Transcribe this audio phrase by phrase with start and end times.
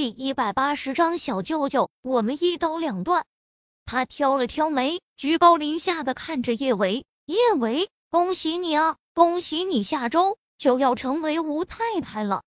[0.00, 3.26] 第一百八十章小舅舅，我们一刀两断。
[3.84, 7.04] 他挑了挑眉，居高临下的看着叶维。
[7.26, 12.44] 叶维，恭喜你啊，恭喜你下周就要成为吴太太了。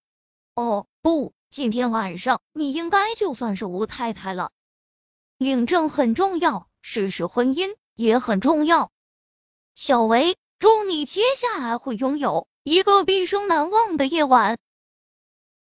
[0.56, 4.50] 哦，不，今天晚上你应该就算是吴太太了。
[5.38, 8.90] 领证很重要，事实婚姻也很重要。
[9.76, 14.58] 小维，祝你接下来会拥有一个毕生难忘的夜晚。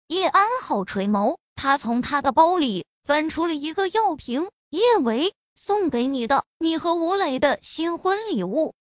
[0.09, 1.37] 叶安好垂眸。
[1.59, 8.77] 他从他的包里翻出了一个药瓶，叶维送给你的，你和吴磊的新婚礼物。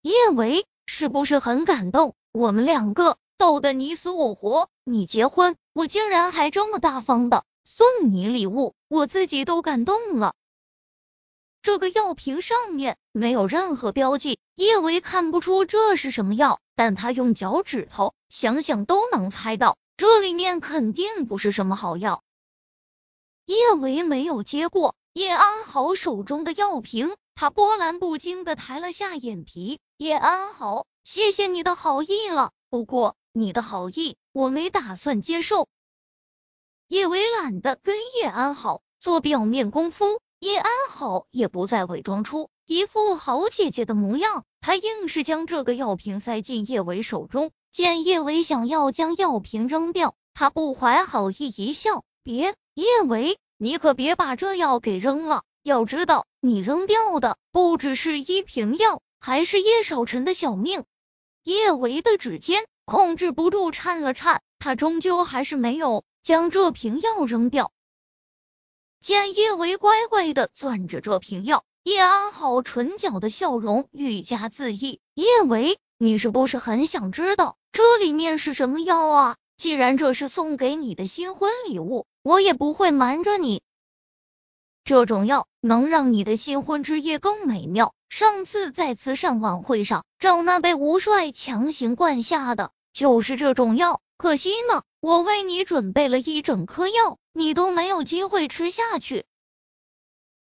[0.00, 2.16] 叶维是不是很感动？
[2.32, 10.34] 我们两个斗得你死我活，你结婚，我竟然还这么大方的送你礼物，我自己都感动了。
[11.62, 19.76] 这个药瓶上面没有任何标记，叶维看不出这是什么药，但他用脚趾头想想都能猜到。
[19.96, 22.22] 这里面肯定不是什么好药。
[23.46, 29.80] 叶维没有接过叶安好手中的药瓶，他波澜不惊的抬了下眼皮。
[29.96, 35.68] 叶安好，谢谢你的好意了，不过你的好意我没打算接受。
[36.88, 47.50] 叶维懒得跟叶安好做表面功夫，叶安好也不再伪装出一副好姐姐的模样，他硬是将这个药瓶塞进叶维手中。
[47.72, 55.42] 见叶维想要将药瓶扔掉，他不怀好意一笑：“别，叶维，你可别把这药给扔了。
[55.62, 60.84] 要知道，你扔掉的不只是一瓶药，还是叶少臣的小命。”
[61.44, 67.72] 叶维的指尖控制不住颤了颤，他终究还是没有将这瓶药扔掉。
[69.00, 75.00] 见叶维乖乖的攥着这瓶药，叶安好唇角的笑容愈加恣意。
[75.14, 77.56] 叶维，你是不是很想知道？
[77.72, 79.36] 这里面是什么药啊？
[79.56, 83.62] 既然这是送给你的新婚礼物，我也不会瞒着你。
[84.84, 87.94] 这种药能让你的新婚之夜更美妙。
[88.10, 94.02] 上次在慈善晚会上，赵娜被吴帅强行灌下的就是这种药。
[94.18, 99.24] 可惜呢，我为你准备了一整颗药，你都没有机会吃下去。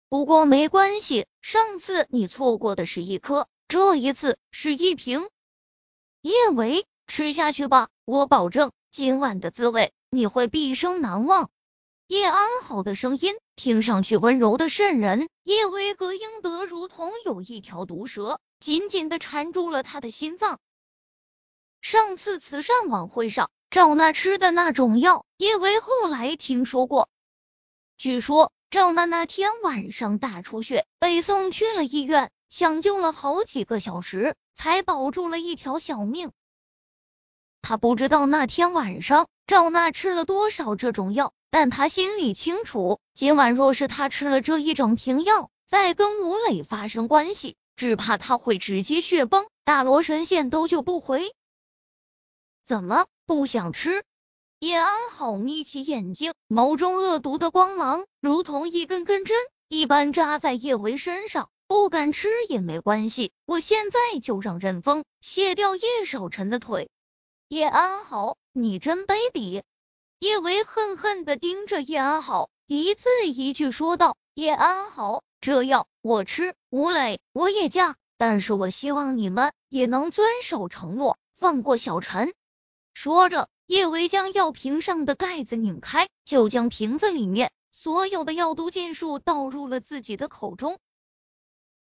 [0.09, 5.29] 不过没关系，上次你错过的是一颗，这一次是一瓶。
[6.21, 6.87] 叶维。
[7.09, 11.49] 吃下去吧，我保证今晚的滋味你会毕生难忘。
[12.05, 20.59] 叶安好的声音听上去温柔的渗人，叶维格英德如同有一条毒蛇紧紧的缠住了他的心脏。
[21.81, 27.09] 上次慈善晚会上赵娜吃的那种药，叶维后来听说过。
[27.97, 36.31] 据说赵娜那天晚上大出血，被送去了医院，抢救了好几个小时，才保住了一条小命。
[37.61, 51.33] 他不知道那天晚上赵娜吃了多少这种药，但他心里清楚，今晚若是他吃了这一整瓶药，再跟吴磊发生关系，只怕他会直接血崩，大罗神仙都救不回。
[52.65, 54.03] 怎么不想吃？
[54.59, 59.37] 叶安好眯起眼睛，眸中恶毒的光芒如同一根根针
[59.67, 61.49] 一般扎在叶维身上。
[61.67, 66.89] 不敢吃也没关系，我现在就让任风卸掉叶少晨的腿。
[67.49, 69.63] 叶安好，你真卑鄙！
[70.19, 82.35] 叶维恨恨的盯着叶安好，一字一句说道：“叶安好，这药我吃，吴磊我也嫁，但是我希望你们也能遵守承诺，放过小陈。”
[82.93, 90.77] 说着，叶维将药瓶上的盖子拧开，就将瓶子里面所有的药毒尽数倒入了自己的口中。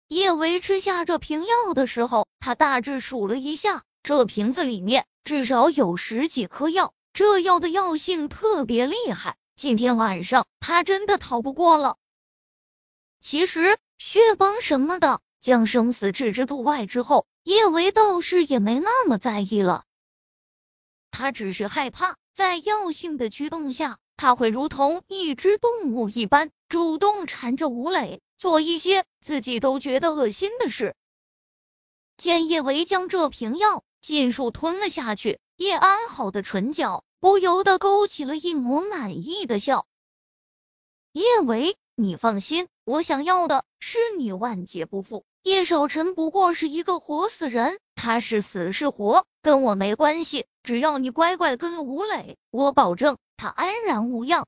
[0.07, 5.05] 叶维吃下这瓶药的时候，他大致数了一下，这瓶子里面。
[5.23, 9.37] 至少有十几颗药，这药的药性特别厉害。
[9.55, 11.97] 今天晚上他真的逃不过了。
[13.21, 19.85] 其实血崩什么的，将生死置之度外之后，叶维倒是也没那么在意了。
[21.09, 30.95] 他只是害怕，在药性的驱动下，他会如同一只动物一般，主动缠着吴磊，做一些自己都觉得恶心的事。
[32.17, 33.85] 见叶维将这瓶药。
[34.03, 39.85] 尽数吞了下去，叶安好的唇角不由得勾起了一抹满意的笑。
[41.13, 45.23] 叶维，你放心，我想要的是你万劫不复。
[45.41, 54.45] 叶少晨不过是一个活死人，他是死是活跟我没关系，只要你乖乖跟吴磊，我保证他安然无恙。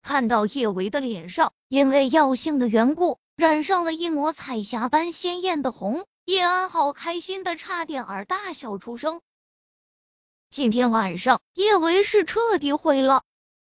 [0.00, 6.06] 看到叶维的脸上因为药性的缘故染上了一抹彩霞般鲜艳的红。
[6.24, 9.20] 叶安好开心的差点儿大笑出声。
[10.50, 13.24] 今天晚上叶维是彻底毁了。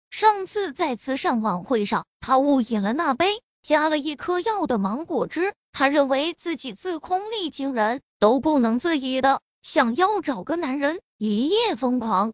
[0.10, 12.34] 上次在慈善晚会上，他误饮了那杯加了一颗药的芒果汁，他认为自己自控力惊人，都不能自已的想要找个男人一夜疯狂。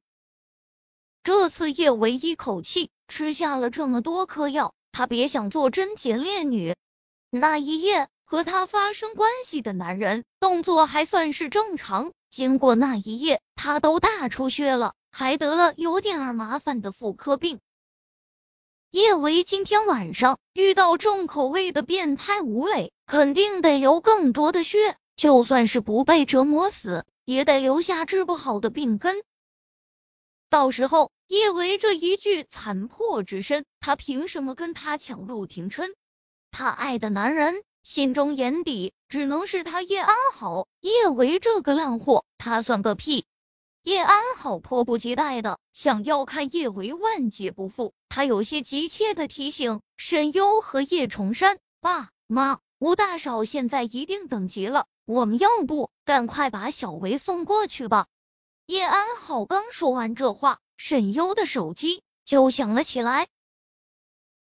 [1.24, 6.74] 这次叶维一口气吃下了这么多颗药，他别想做贞洁烈女。
[7.30, 17.60] 那一夜和他发生关系的男人动作还算是正常，经过那一夜，他都大出血了，还得了有点儿麻烦的妇科病。
[18.92, 29.24] 叶维今天晚上遇到重口味的变态吴磊，肯定得流更多的血，就算是不被折磨死，也得留下治不好的病根。
[30.50, 31.12] 到时候。
[31.28, 35.96] 叶维这一具残破之身，他凭什么跟他抢陆廷琛？
[36.52, 40.68] 他爱的男人心中眼底只能是他叶安好。
[40.82, 43.28] 叶维这个烂货，他算个屁！
[43.84, 58.08] 叶安好迫不及待的想要看叶维万劫不复，他有些急切的提醒沈优和叶崇山：“爸妈，吴大少现在一定等急了，我们要不赶快把小维送过去吧？”
[58.66, 60.58] 叶安好刚说完这话。
[60.78, 63.28] 沈优的手机就响了起来。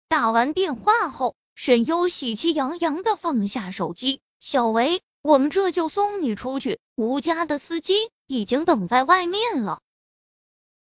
[0.07, 6.81] 打完电话后，沈优喜气洋洋的放下手机：“小维，我们这就送你出去。
[6.97, 9.81] 吴家的司机已经等在外面了。”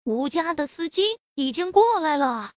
[0.03, 1.03] 吴家的司机
[1.35, 2.51] 已经过来了！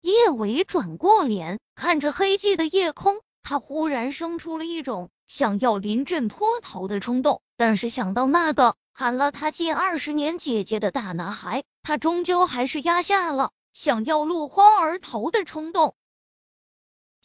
[0.00, 7.42] 叶维转过脸，看着黑寂的夜空，他忽然生出了一种想要临阵脱逃的冲动。
[7.56, 15.94] 但是想到那个喊了他近二十年姐姐的大男孩，他终究还是压下了想要落荒而逃的冲动。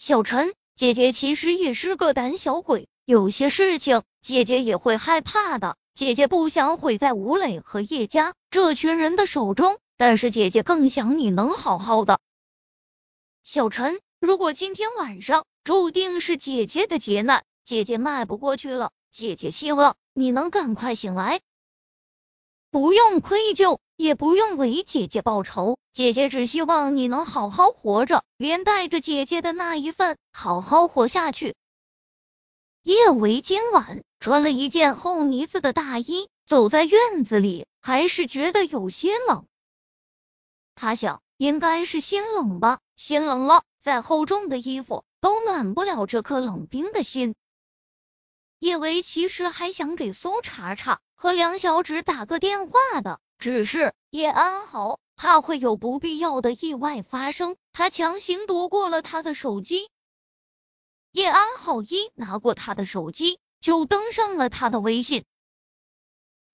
[0.03, 5.77] 小陈，姐姐其实也是个胆小鬼，有些事情姐姐也会害怕的。
[5.93, 12.19] 姐姐不想毁在吴磊和叶家这群人的手中，但是姐姐更想你能好好的。
[13.43, 21.41] 小陈，如果今天晚上注定是姐姐的劫难，姐姐迈不过去了，姐姐希望你能赶快醒来。
[22.71, 31.55] 不用愧疚，也不用为姐姐报仇，姐姐只希望你能好好活着，连带着姐姐的那一份好好活下去。
[32.81, 39.45] 叶维今晚穿了一件厚呢子的大衣，走在院子里，还是觉得有些冷。
[40.75, 47.35] 他想，应该是心冷吧，心冷了，再厚重的衣服都暖不了这颗冷冰的心。
[48.59, 50.99] 叶维其实还想给苏茶茶。
[51.15, 59.87] 和梁小芷打个电话的，只是叶安好怕会有不必要的意外发生，他强行夺过了他的手机。
[61.11, 65.23] 叶安好一拿过他的手机，就登上了他的微信。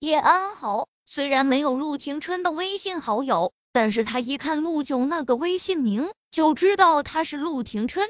[0.00, 8.06] 叶安好虽然没有陆廷琛的微信好友，但是他一看陆九那个微信名，就知道他是陆廷琛。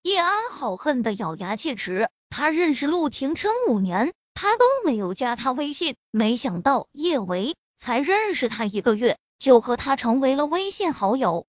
[0.00, 4.14] 叶安好恨得咬牙切齿，他认识陆廷琛五年。
[4.32, 11.46] 他都没有加他微信，没想到叶维才认识他一个月，就和他成为了微信好友。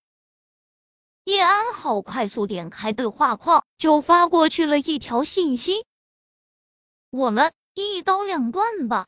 [1.25, 5.85] 叶安好快速点开对话框，就发过去了一条信息
[7.11, 9.07] ：“我们一刀两断吧。”